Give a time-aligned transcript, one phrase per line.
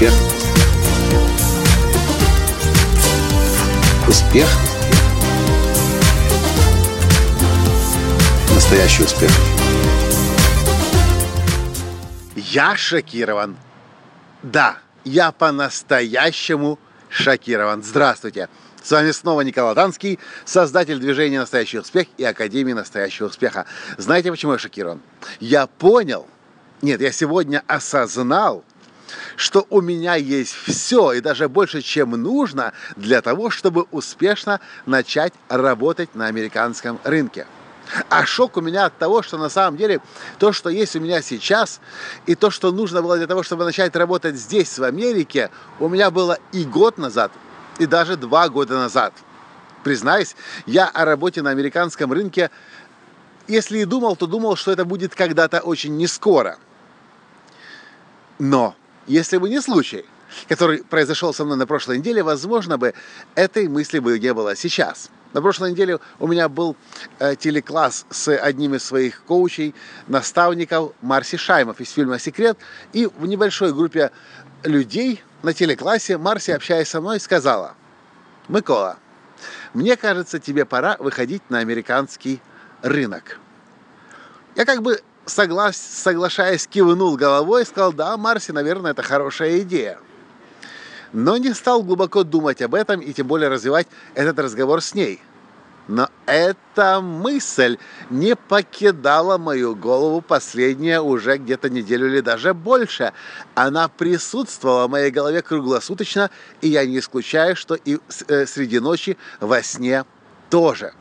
[0.00, 0.14] Успех.
[4.08, 4.48] Успех.
[8.54, 9.30] Настоящий успех.
[12.34, 13.58] Я шокирован.
[14.42, 16.78] Да, я по-настоящему
[17.10, 17.82] шокирован.
[17.82, 18.48] Здравствуйте.
[18.82, 23.66] С вами снова Николай Танский, создатель движения «Настоящий успех» и Академии «Настоящего успеха».
[23.98, 25.02] Знаете, почему я шокирован?
[25.40, 26.26] Я понял,
[26.80, 28.64] нет, я сегодня осознал,
[29.36, 35.32] что у меня есть все и даже больше, чем нужно для того, чтобы успешно начать
[35.48, 37.46] работать на американском рынке.
[38.08, 40.00] А шок у меня от того, что на самом деле
[40.38, 41.80] то, что есть у меня сейчас,
[42.26, 45.50] и то, что нужно было для того, чтобы начать работать здесь, в Америке,
[45.80, 47.32] у меня было и год назад,
[47.78, 49.12] и даже два года назад.
[49.82, 50.36] Признаюсь,
[50.66, 52.50] я о работе на американском рынке,
[53.48, 56.58] если и думал, то думал, что это будет когда-то очень не скоро.
[58.38, 58.76] Но
[59.10, 60.04] если бы не случай,
[60.48, 62.94] который произошел со мной на прошлой неделе, возможно бы
[63.34, 65.10] этой мысли бы не было сейчас.
[65.32, 66.76] На прошлой неделе у меня был
[67.18, 69.74] э, телекласс с одним из своих коучей,
[70.06, 72.56] наставников Марси Шаймов из фильма «Секрет».
[72.92, 74.12] И в небольшой группе
[74.62, 77.74] людей на телеклассе Марси, общаясь со мной, сказала,
[78.48, 78.96] «Микола,
[79.74, 82.40] мне кажется, тебе пора выходить на американский
[82.82, 83.40] рынок».
[84.54, 89.98] Я как бы соглас, соглашаясь, кивнул головой и сказал, да, Марси, наверное, это хорошая идея.
[91.12, 95.20] Но не стал глубоко думать об этом и тем более развивать этот разговор с ней.
[95.88, 97.76] Но эта мысль
[98.10, 103.12] не покидала мою голову последние уже где-то неделю или даже больше.
[103.56, 109.16] Она присутствовала в моей голове круглосуточно, и я не исключаю, что и э, среди ночи
[109.40, 110.04] во сне
[110.48, 110.92] тоже.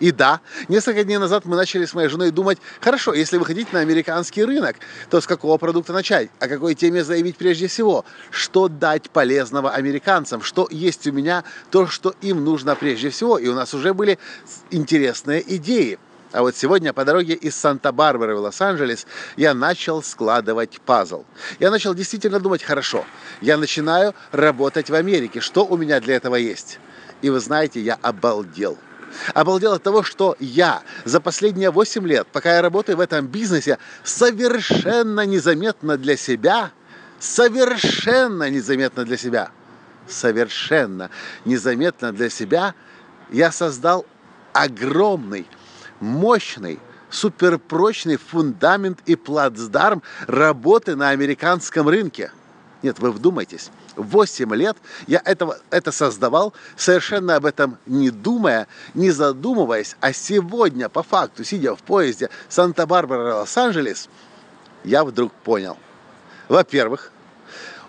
[0.00, 3.80] И да, несколько дней назад мы начали с моей женой думать, хорошо, если выходить на
[3.80, 4.76] американский рынок,
[5.08, 10.42] то с какого продукта начать, о какой теме заявить прежде всего, что дать полезного американцам,
[10.42, 13.38] что есть у меня, то, что им нужно прежде всего.
[13.38, 14.18] И у нас уже были
[14.70, 15.98] интересные идеи.
[16.32, 21.22] А вот сегодня по дороге из Санта-Барбары в Лос-Анджелес я начал складывать пазл.
[21.60, 23.04] Я начал действительно думать, хорошо,
[23.40, 26.80] я начинаю работать в Америке, что у меня для этого есть.
[27.22, 28.76] И вы знаете, я обалдел.
[29.34, 33.78] Обалдел от того, что я за последние 8 лет, пока я работаю в этом бизнесе,
[34.02, 36.70] совершенно незаметно для себя,
[37.18, 39.50] совершенно незаметно для себя,
[40.08, 41.10] совершенно
[41.44, 42.74] незаметно для себя
[43.30, 44.06] я создал
[44.52, 45.46] огромный,
[46.00, 46.78] мощный,
[47.10, 52.30] суперпрочный фундамент и плацдарм работы на американском рынке.
[52.84, 53.70] Нет, вы вдумайтесь.
[53.96, 59.96] 8 лет я этого, это создавал, совершенно об этом не думая, не задумываясь.
[60.00, 64.10] А сегодня, по факту, сидя в поезде Санта-Барбара-Лос-Анджелес,
[64.84, 65.78] я вдруг понял.
[66.48, 67.10] Во-первых,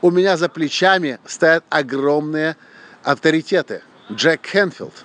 [0.00, 2.56] у меня за плечами стоят огромные
[3.02, 3.82] авторитеты.
[4.10, 5.04] Джек Хенфилд.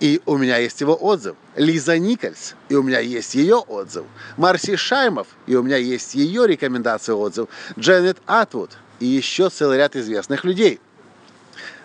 [0.00, 1.36] И у меня есть его отзыв.
[1.56, 4.04] Лиза Никольс, и у меня есть ее отзыв.
[4.36, 7.48] Марси Шаймов, и у меня есть ее рекомендация отзыв.
[7.78, 10.80] Дженнет Атвуд– и еще целый ряд известных людей.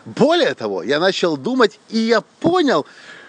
[0.06, 2.86] Более того, я начал думать, и я понял,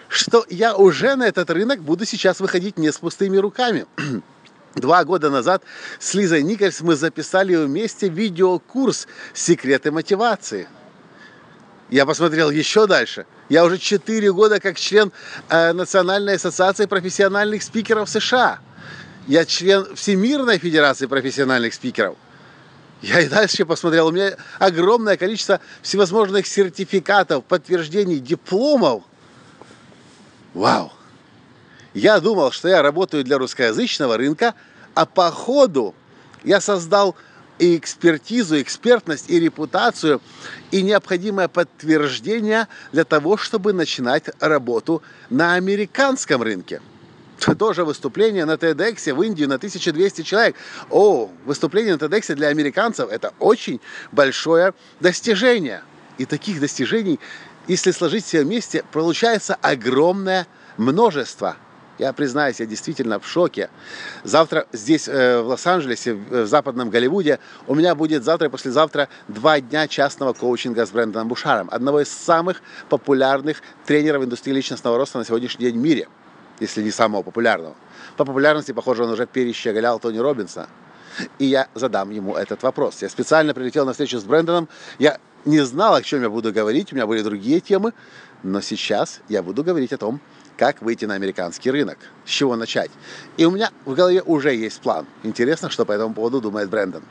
[0.09, 3.87] что я уже на этот рынок буду сейчас выходить не с пустыми руками.
[4.75, 5.62] Два года назад
[5.99, 10.69] с Лизой Никольс мы записали вместе видеокурс «Секреты мотивации».
[11.91, 13.27] Я посмотрел еще дальше.
[13.49, 15.12] Я уже четыре года как член
[15.49, 18.61] э, Национальной ассоциации профессиональных спикеров США.
[19.27, 22.17] Я член Всемирной федерации профессиональных спикеров–
[23.03, 24.09] я и дальше посмотрел.
[24.09, 29.05] У меня огромное количество всевозможных сертификатов, подтверждений, дипломов.
[30.53, 30.93] Вау!
[31.95, 34.55] Я думал, что я работаю для русскоязычного рынка,
[34.95, 35.95] а по ходу
[36.45, 37.17] я создал
[37.60, 40.21] и экспертизу, экспертность, и репутацию,
[40.71, 46.81] и необходимое подтверждение для того, чтобы начинать работу на американском рынке
[47.58, 50.56] тоже выступление на TEDx в Индию на 1200 человек.
[50.90, 53.81] О, выступление на TEDx для американцев– это очень
[54.12, 55.82] большое достижение.
[56.19, 57.19] И таких достижений,
[57.67, 60.46] если сложить все вместе, получается огромное
[60.76, 61.56] множество.
[62.00, 63.69] Я признаюсь, я действительно в шоке.
[64.25, 69.61] Завтра здесь, э, в Лос-Анджелесе, в западном Голливуде, у меня будет завтра и послезавтра два
[69.61, 75.26] дня частного коучинга с Брэндоном Бушаром, одного из самых популярных тренеров индустрии личностного роста на
[75.26, 76.08] сегодняшний день в мире–
[76.61, 77.75] если не самого популярного.
[78.17, 80.69] По популярности, похоже, он уже перещеголял Тони Робинса.
[81.38, 83.02] И я задам ему этот вопрос.
[83.02, 84.69] Я специально прилетел на встречу с Брэндоном.
[84.99, 87.93] Я не знал, о чем я буду говорить, у меня были другие темы,
[88.43, 90.20] но сейчас я буду говорить о том,
[90.61, 91.97] как выйти на американский рынок,
[92.27, 92.91] с чего начать.
[93.39, 95.07] И у меня в голове уже есть план.
[95.23, 97.03] Интересно, что по этому поводу думает Брэндон.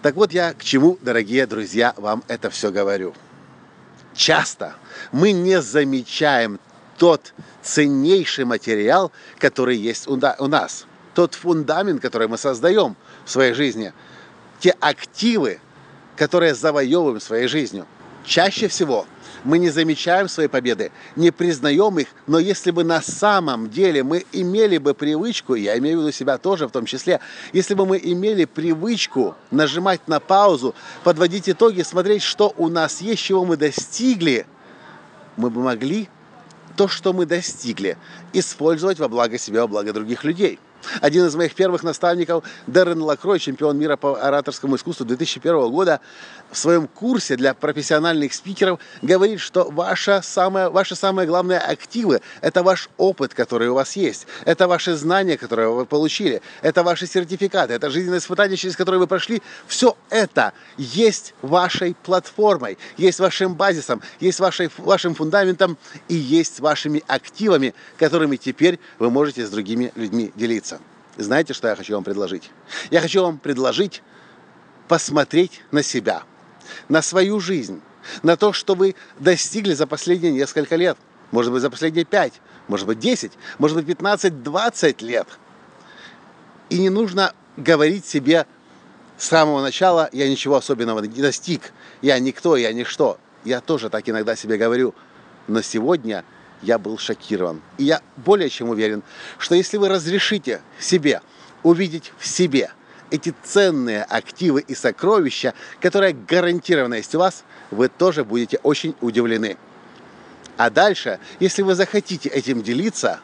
[0.00, 3.12] Так вот я к чему, дорогие друзья, вам это все говорю.
[4.14, 4.72] Часто
[5.12, 6.58] мы не замечаем
[6.96, 12.96] тот ценнейший материал, который есть у нас, тот фундамент, который мы создаем
[13.26, 13.92] в своей жизни,
[14.60, 15.60] те активы,
[16.16, 17.84] которые завоевываем своей жизнью.
[18.24, 19.06] Чаще всего–
[19.44, 24.24] мы не замечаем свои победы, не признаем их, но если бы на самом деле мы
[24.32, 27.20] имели бы привычку, я имею в виду себя тоже в том числе,
[27.52, 30.74] если бы мы имели привычку нажимать на паузу,
[31.04, 34.46] подводить итоги, смотреть, что у нас есть, чего мы достигли,
[35.36, 36.08] мы бы могли
[36.76, 37.96] то, что мы достигли,
[38.32, 40.58] использовать во благо себя, во благо других людей–
[41.00, 46.00] один из моих первых наставников, Дэрен Лакрой, чемпион мира по ораторскому искусству 2001 года,
[46.50, 52.62] в своем курсе для профессиональных спикеров говорит, что ваша самая, ваши самые главные активы– это
[52.62, 57.74] ваш опыт, который у вас есть, это ваши знания, которые вы получили, это ваши сертификаты,
[57.74, 59.42] это жизненные испытания, через которые вы прошли.
[59.66, 65.78] Все это есть вашей платформой, есть вашим базисом, есть вашей, вашим фундаментом
[66.08, 70.69] и есть вашими активами, которыми теперь вы можете с другими людьми делиться.
[71.22, 72.50] Знаете, что я хочу вам предложить?
[72.90, 74.02] Я хочу вам предложить
[74.88, 76.22] посмотреть на себя,
[76.88, 77.80] на свою жизнь,
[78.22, 80.96] на то, что вы достигли за последние несколько лет.
[81.30, 82.32] Может быть, за последние пять,
[82.68, 85.28] может быть, 10, может быть, 15, 20 лет.
[86.70, 88.46] И не нужно говорить себе
[89.18, 93.18] с самого начала, я ничего особенного не достиг, я никто, я ничто.
[93.44, 94.94] Я тоже так иногда себе говорю.
[95.46, 96.24] Но сегодня
[96.62, 97.60] я был шокирован.
[97.78, 99.02] И я более чем уверен,
[99.38, 101.22] что если вы разрешите себе
[101.62, 102.70] увидеть в себе
[103.10, 109.56] эти ценные активы и сокровища, которые гарантированно есть у вас, вы тоже будете очень удивлены.
[110.56, 113.20] А дальше, если вы захотите этим делиться,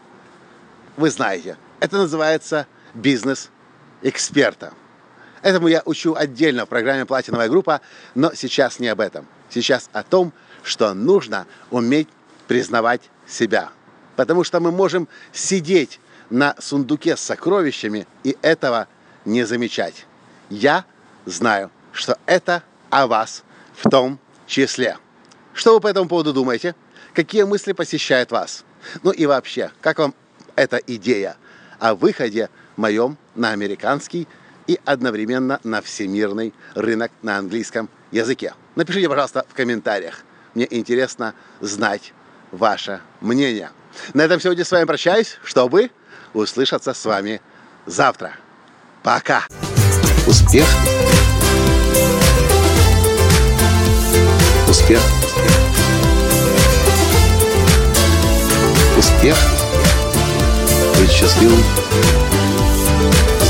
[0.97, 3.51] вы знаете, это называется бизнес
[4.03, 4.73] эксперта.
[5.43, 7.81] Этому я учу отдельно в программе «Платиновая группа»,
[8.15, 9.27] но сейчас не об этом.
[9.51, 10.33] Сейчас о том,
[10.63, 12.09] что нужно уметь
[12.47, 13.71] признавать себя.
[14.17, 16.01] Потому что мы можем сидеть
[16.31, 18.89] на сундуке с сокровищами и этого
[19.25, 20.07] не замечать.
[20.49, 20.85] Я
[21.25, 23.45] знаю, что это о вас
[23.75, 24.99] в том числе.
[25.53, 26.75] Что вы по этому поводу думаете?
[27.15, 28.65] Какие мысли посещают вас?
[29.03, 30.15] Ну и вообще, как вам
[30.55, 31.37] эта идея
[31.79, 34.29] о выходе моем на американский
[34.67, 38.55] и одновременно на всемирный рынок на английском языке?
[38.75, 40.25] Напишите, пожалуйста, в комментариях.
[40.55, 42.13] Мне интересно знать
[42.53, 43.71] ваше мнение.
[44.15, 45.91] На этом сегодня с вами прощаюсь, чтобы
[46.35, 47.41] услышаться с вами
[47.87, 48.33] завтра.
[49.03, 49.45] Пока!
[50.27, 50.67] Успех!
[54.69, 55.01] Успех!
[58.99, 59.37] Успех!
[60.99, 61.63] Быть счастливым,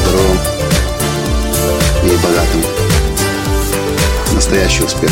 [0.02, 0.38] здоровым
[2.04, 2.62] и богатым.
[4.34, 5.10] Настоящий успех!